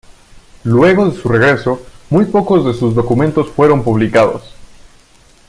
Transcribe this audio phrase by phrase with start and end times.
[0.63, 4.55] Luego de su regreso, muy pocos de sus documentos fueron publicados.